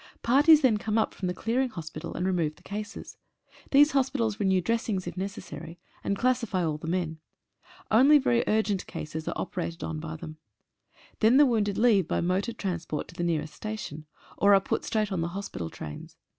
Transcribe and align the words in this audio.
Parties 0.23 0.61
then 0.61 0.77
come 0.77 0.97
up 0.97 1.13
from 1.13 1.27
the 1.27 1.33
clearing 1.35 1.69
hospital 1.69 2.15
and 2.15 2.25
remove 2.25 2.55
the 2.55 2.63
cases. 2.63 3.17
These 3.69 3.91
hospitals 3.91 4.39
renew 4.39 4.59
dressings 4.59 5.05
if 5.05 5.15
necessary, 5.15 5.77
and 6.03 6.17
classify 6.17 6.65
all 6.65 6.79
the 6.79 6.87
men. 6.87 7.19
Only 7.91 8.17
very 8.17 8.43
urgent 8.47 8.87
cases 8.87 9.27
are 9.27 9.33
operated 9.39 9.83
on 9.83 9.99
by 9.99 10.15
them. 10.15 10.37
Then 11.19 11.37
the 11.37 11.45
wounded 11.45 11.77
leave 11.77 12.07
by 12.07 12.19
motor 12.19 12.51
transport 12.53 13.09
to 13.09 13.13
the 13.13 13.23
nearest 13.23 13.53
station, 13.53 14.07
or 14.39 14.55
are 14.55 14.59
put 14.59 14.83
straight 14.85 15.11
on 15.11 15.21
the 15.21 15.27
hospital 15.37 15.69
trains. 15.69 16.17